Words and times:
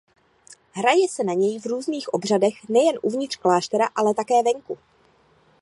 Hraje 0.71 1.07
se 1.09 1.23
na 1.23 1.33
něj 1.33 1.59
v 1.59 1.65
různých 1.65 2.13
obřadech 2.13 2.69
nejen 2.69 2.99
uvnitř 3.01 3.35
kláštera 3.35 3.89
ale 3.95 4.13
také 4.13 4.43
venku. 4.43 4.77